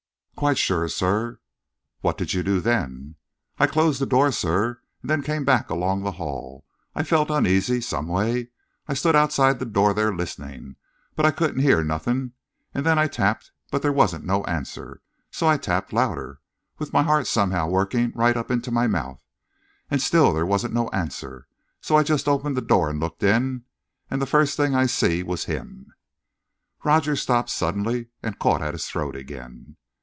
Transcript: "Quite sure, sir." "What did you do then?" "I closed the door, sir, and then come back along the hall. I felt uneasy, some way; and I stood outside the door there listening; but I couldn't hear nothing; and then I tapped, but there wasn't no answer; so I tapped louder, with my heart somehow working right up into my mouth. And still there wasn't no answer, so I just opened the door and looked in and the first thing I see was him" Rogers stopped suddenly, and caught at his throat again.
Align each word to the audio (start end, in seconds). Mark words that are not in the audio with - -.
"Quite 0.35 0.57
sure, 0.57 0.87
sir." 0.87 1.39
"What 1.99 2.17
did 2.17 2.33
you 2.33 2.41
do 2.41 2.61
then?" 2.61 3.13
"I 3.59 3.67
closed 3.67 4.01
the 4.01 4.07
door, 4.07 4.31
sir, 4.31 4.79
and 5.03 5.09
then 5.11 5.21
come 5.21 5.45
back 5.45 5.69
along 5.69 6.01
the 6.01 6.13
hall. 6.13 6.65
I 6.95 7.03
felt 7.03 7.29
uneasy, 7.29 7.79
some 7.79 8.07
way; 8.07 8.35
and 8.37 8.47
I 8.87 8.93
stood 8.95 9.15
outside 9.15 9.59
the 9.59 9.67
door 9.67 9.93
there 9.93 10.11
listening; 10.11 10.77
but 11.15 11.27
I 11.27 11.31
couldn't 11.31 11.61
hear 11.61 11.83
nothing; 11.83 12.31
and 12.73 12.83
then 12.83 12.97
I 12.97 13.05
tapped, 13.05 13.51
but 13.69 13.83
there 13.83 13.91
wasn't 13.93 14.25
no 14.25 14.43
answer; 14.45 15.03
so 15.29 15.45
I 15.47 15.57
tapped 15.57 15.93
louder, 15.93 16.41
with 16.79 16.91
my 16.91 17.03
heart 17.03 17.27
somehow 17.27 17.67
working 17.69 18.11
right 18.15 18.35
up 18.35 18.49
into 18.49 18.71
my 18.71 18.87
mouth. 18.87 19.21
And 19.91 20.01
still 20.01 20.33
there 20.33 20.43
wasn't 20.47 20.73
no 20.73 20.89
answer, 20.89 21.47
so 21.81 21.97
I 21.97 22.01
just 22.01 22.27
opened 22.27 22.57
the 22.57 22.61
door 22.61 22.89
and 22.89 22.99
looked 22.99 23.21
in 23.21 23.65
and 24.09 24.19
the 24.19 24.25
first 24.25 24.57
thing 24.57 24.73
I 24.73 24.87
see 24.87 25.21
was 25.21 25.45
him" 25.45 25.93
Rogers 26.83 27.21
stopped 27.21 27.51
suddenly, 27.51 28.07
and 28.23 28.39
caught 28.39 28.63
at 28.63 28.73
his 28.73 28.87
throat 28.87 29.15
again. 29.15 29.75